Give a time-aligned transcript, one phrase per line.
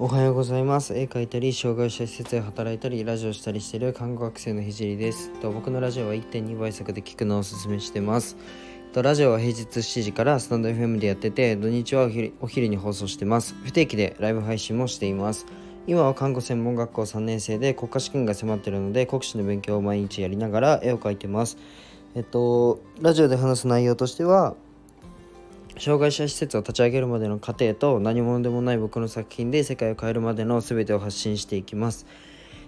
[0.00, 0.96] おはようございます。
[0.96, 5.32] 絵描いたり障害者施設で働いたりラジオしたりしている看護学生のひじりです。
[5.40, 8.36] と僕のラジオは1.2倍速で聞くのをおすすめしてます。
[8.92, 12.08] とラジオは平日7時からスタンド FM でやってて土日は
[12.40, 13.56] お昼に放送してます。
[13.64, 15.46] 不定期でライブ配信もしています。
[15.88, 21.58] 今は看護専門学校3年生で国家試験が迫っているので国試の勉強を毎日やりながら絵を描いてます。
[22.14, 24.54] えっとラジオで話す内容としては
[25.80, 32.06] 障害者施設を立ち上げるまでの過程と何者でもない僕の作品で世界を変えるまでの全てを発信していきます。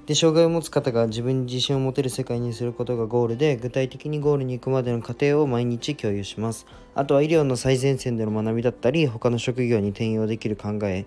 [0.07, 6.67] で障害を持つ方が自分に自信を持てる世界にすることがゴールで具体的にゴールに行くまでの過程を毎日共有します。
[6.95, 11.07] あとは医療の最前線での学びだったり他の職業に転用できる考え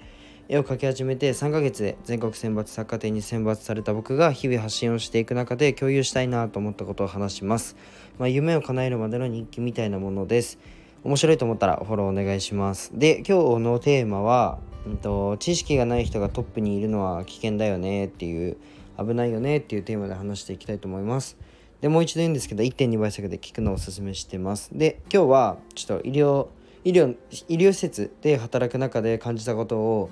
[0.50, 7.78] 絵を描き始めて3ヶ月で全国選抜作家展に選抜された僕が日々発信をしていく中で共有したいなと思ったことを話します、
[8.20, 10.60] まあ、夢を叶えるまでの日記みたいなものです。
[11.04, 12.92] 面白いと思ったらフォローお願いします。
[12.98, 18.58] で、今日のテーマは、うんと、知識がない人がトップにいるのは危険だよねっていう、
[18.98, 21.38] 危ないよねっていうテーマで話していきたいと思います。
[21.82, 24.70] で、もう一度言うんですけど、1.2倍速で聞くのをおすすめしてます。
[24.72, 26.48] で、今日はちょっと医療、
[26.86, 27.18] 医療、
[27.50, 30.10] 医療施設で働く中で感じたことを、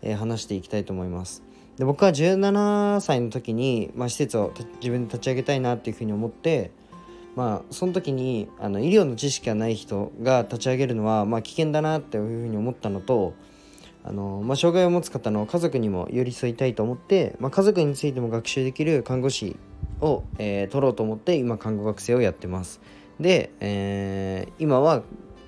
[0.00, 1.42] えー、話していきたいと思います。
[1.76, 6.70] で僕は17歳の時に、まあ、施設を自分で立ち上げたいなっていうふうに思って
[7.36, 13.34] まあその時にあの医療の知識がない人が立ち上げるのは、まあ、危険だなっていうふうに思ったのと
[14.04, 19.56] あの、まあ、障害を持つ方の家族にも寄り添いたいと思って、まあ、家族についても学習できる看護師
[20.00, 22.80] を、えー、取ろうと思って今看護学生をやってます。
[23.20, 25.02] で、えー、今は、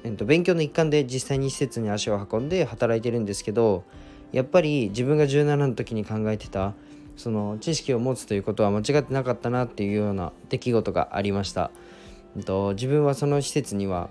[0.05, 3.85] えー、と勉強の一環で実際に施設に足を運んで働いてるんですけど
[4.31, 6.75] やっぱり自分が17の時に考えてた
[7.17, 11.71] その知識を持つということは間違ってなかったなっていうような出来事がありました。
[12.45, 14.09] と自分はその施設には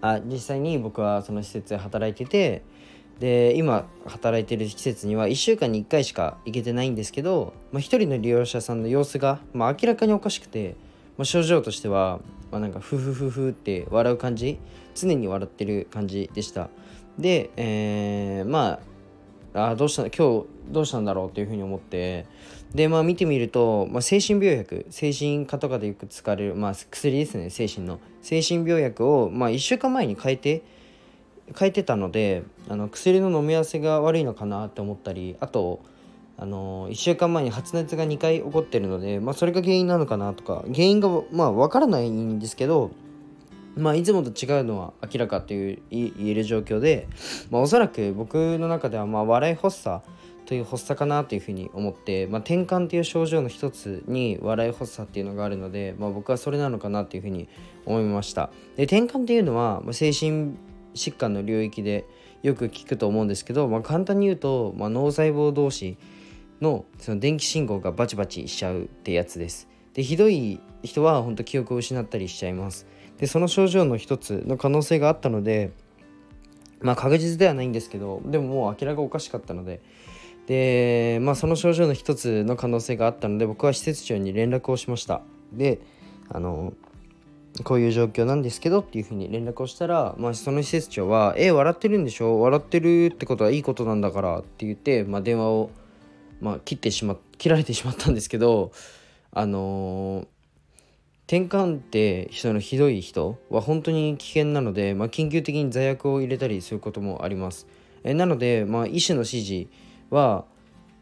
[0.00, 2.62] あ実際に僕はその施設で働いてて
[3.18, 10.76] で今働いてる施設には1週間に1回しか行けてないんですけど、まあ、1人の利用者さんの様子が、まあ、明らかにおかしくて、
[11.16, 12.20] まあ、症状としては、
[12.52, 14.60] まあ、なんかフフフフって笑う感じ
[14.94, 16.70] 常に笑ってる感じでした
[17.18, 18.80] で、えー、まあ
[19.54, 21.28] あどうした今日どうしたんだろう？
[21.28, 22.26] っていうふうに思って。
[22.74, 27.98] でまあ見てみると、まあ、精神病薬精神科とかでよく使われる、まあ、薬ですね精神の。
[28.20, 30.62] 精神病薬を、まあ、1週間前に変えて
[31.58, 35.80] 変えてたのであの薬の飲み合わせが悪いのかなって思ったりあと
[36.36, 42.90] あの1週間前に発熱が2回起こってるので、まあ、それが原因なのかなとか原因がまあ分からないんですけど
[43.78, 47.08] まあ、いつもと違うのは明らかという言える状況で、
[47.50, 50.04] まあ、おそらく僕の中ではまあ笑い発作
[50.46, 57.48] という発作かなというふうに思って、まあ、転換という症状の一つに笑い発作っていうのがあるので、まあ、僕はそれなのかなというふうに
[57.84, 58.50] 思いました。
[58.76, 60.56] で転換っていうのは、精神
[60.94, 62.06] 疾患の領域で
[62.42, 65.98] よく聞くと思うんですけど、まあ、簡単に言うと、まあ、脳細胞同士
[66.60, 69.68] のその電気信号がバチバチしちゃうってやつです。
[69.98, 72.86] でひどい人は本当記憶を失ったりしちゃいます。
[73.18, 75.72] でその症状の一つの可能性があったので
[76.80, 79.80] まあ確実ではないんですけどでももう明らかおかしかったので
[80.46, 85.20] でまあその症状の一つの可能性があったので僕は施設長に連絡をしました。
[85.52, 85.80] で
[86.28, 86.74] あの
[87.64, 92.40] こういう状況なんですけどっていうふうに連絡をしたら、まあ、その施設長は「え笑ってるんでしょ？
[92.40, 95.70] 笑ってるってことはいいことなんだから」って言って、まあ、電話を、
[96.40, 98.70] まあ、切ってしま切られてしまったんですけど
[99.32, 100.26] あのー
[101.28, 107.66] 転換ってそのひどい人は本当に危険なので、まあ、緊急的に座薬を入れたりすることもあります。
[108.02, 109.70] えなので、まあ、医師の指示
[110.08, 110.46] は、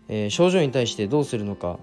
[0.08, 1.78] えー、症状に対してどうするのか、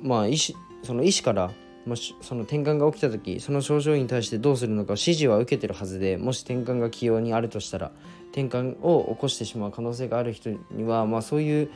[0.00, 1.50] まあ、医師その医師から、
[1.86, 7.90] まあ、その転換が起きた時その症状に対してどうするのか指示は受けてるはずでもし転換が起用にあるとしたら
[8.30, 11.70] 転換を起こしてしまう可能性がある人には、まあ、そういう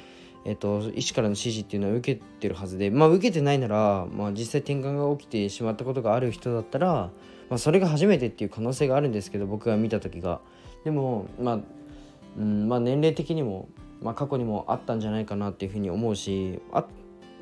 [0.45, 7.11] えっと、医師からの指示っていうのは受けてるはずで、まあ、受けてないなら、まあ、実際転換が起きてしまったことがある人だったら、
[7.49, 10.41] まあ、それが初めてっていう可能性があるんですけど僕が見た時が。
[10.85, 11.59] でも、まあ
[12.39, 13.69] うんまあ、年齢的にも、
[14.01, 16.87] まあ、過去にもあったんじゃないかなっていうふうに思うしあ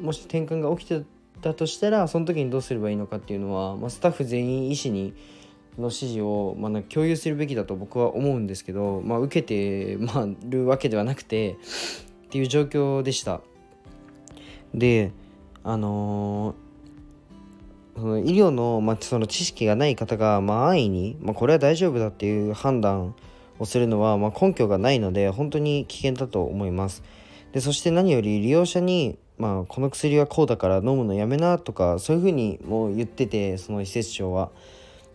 [0.00, 1.04] もし転換が起きて
[1.40, 5.14] たとしたらその時にどうすればいいのかっていうのは、まあ、スタッフ全員医師に
[5.78, 11.56] の指示を、まあ、共有するべきだと僕は思うんですけど、まあ、受けて、まあ、るわけではなくて
[12.30, 13.40] っていう状況でした。
[14.72, 15.10] で
[15.64, 23.16] あのー、その医療の,、まあ、その知識がない方が、まあ、安易に、まあ、これは大丈夫だっていう判断
[23.58, 27.02] をするのは、ま、根拠がないので本当に危険だと思います。
[27.50, 34.50] でそして何より利用者に、まあ、この薬はこうだから飲むのやめなとかそういうふうにもう言っててその施設長は。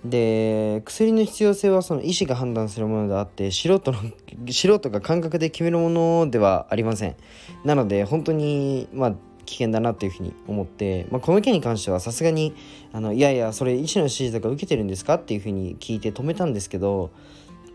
[0.09, 3.99] で薬の必要性はその医師が判断するものであって素人の
[4.51, 7.15] 素人が感覚で決めるものではありません。
[7.63, 9.15] なので本当にまあ
[9.45, 12.53] 危険だなっていうふうに思って、まあ、この件に関してはさすがに
[12.93, 17.11] あのいやいやそれ医師の指示とか受けてるんですかっていうふうに聞いて止めたんですけど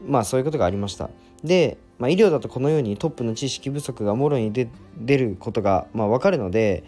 [0.07, 1.11] まあそういうことがありました。
[1.45, 4.69] で、まあ、医療だとこのようにトップの知識不足がもろに出
[5.17, 6.85] ることが、まあ、分かるので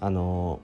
[0.00, 0.60] あの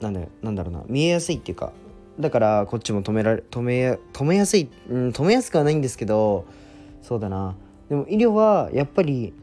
[0.00, 1.72] なんだなんだろうな見えやすいっていうか
[2.18, 6.44] だからこっちも止められ止め止めやすい、うん、止めやすくはないんですけど
[7.02, 7.56] そうだな。
[7.88, 9.34] でも医療はやっぱり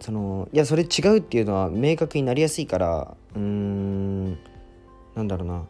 [0.00, 4.32] そのいやそれ違うっていうのは明確になりやすいからうーん
[5.14, 5.62] なんだろうな。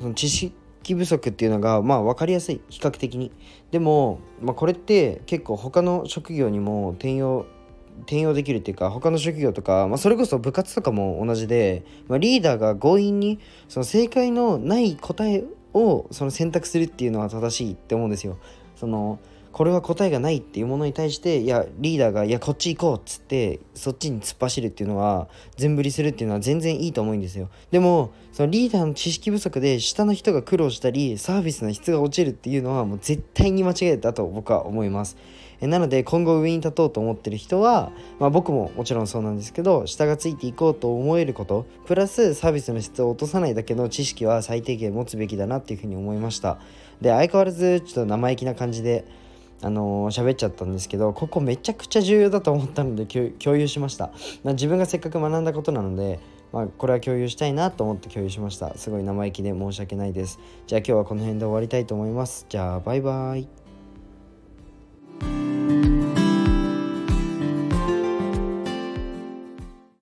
[0.00, 2.60] その知識不足っていうのがまあ分かりやすい。
[2.68, 3.30] 比較的に。
[3.70, 7.46] でも、まあ、これって結構他の職業にも転用
[8.00, 15.44] 転用できるっていうか他の職業とか、まあ、それこそ部活とかも同じで、まあ、リーダーが強引にその正解のない答え
[15.74, 18.38] をその選択するっていうのは正しいって思うんですよ。
[18.76, 19.18] その
[19.52, 35.18] これは答えがないっていうものに対していやリーダーがいやこっち行こうっつってそっちに突っ走るっていうのは全振りするっていうのは全然いいと思うんですよでもそのリーダーの知識不足で下の人が苦労したりサービスの質が落ちるっていうのはもう絶対に間違いだと僕は思います
[35.62, 46.58] えなので今後上に立とうと思ってる人は、まあ、僕ももちろんそうなんですけど下がついていこうと思えることプラスサービスの質を落とさないだけの知識は最低限持つべきだなっていうふうに思いました。
[47.00, 49.04] で相変わらずちょっと生意気な感じで
[49.64, 54.10] あのー、喋っちゃったんですけどここめちゃくちゃ重要だと思ったので共有しました。
[54.44, 56.18] 自分がせっかく学んだことなので、
[56.52, 58.76] まあ、これは共有したいなと思って共有しました。
[58.76, 60.40] すごい生意気で申し訳ないです。
[60.66, 62.46] じゃあ今日はこの辺で終わりたいと思います。
[62.48, 63.61] じゃあバイバイ。